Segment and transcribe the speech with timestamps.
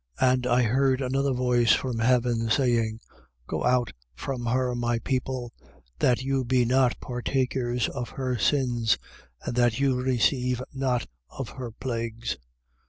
[0.19, 0.33] 18:4.
[0.33, 3.01] And I heard another voice from heaven, saying:
[3.45, 5.53] Go out from her, my people;
[5.99, 8.97] that you be not partakers of her sins
[9.45, 12.37] and that you receive not of her plagues.